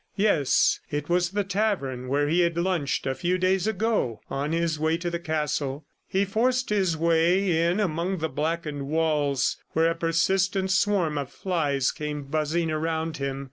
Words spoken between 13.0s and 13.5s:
him.